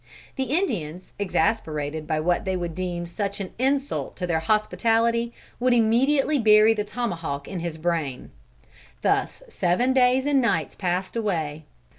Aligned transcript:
The 0.35 0.45
Indians, 0.45 1.13
exasperated 1.19 2.07
by 2.07 2.19
what 2.19 2.43
they 2.43 2.57
would 2.57 2.73
deem 2.73 3.05
such 3.05 3.39
an 3.39 3.53
insult 3.59 4.15
to 4.15 4.25
their 4.25 4.39
hospitality, 4.39 5.31
would 5.59 5.75
immediately 5.75 6.39
bury 6.39 6.73
the 6.73 6.83
tomahawk 6.83 7.47
in 7.47 7.59
his 7.59 7.77
brain. 7.77 8.31
Thus 9.03 9.43
seven 9.47 9.93
days 9.93 10.25
and 10.25 10.41
nights 10.41 10.73
passed 10.73 11.15
away. 11.15 11.65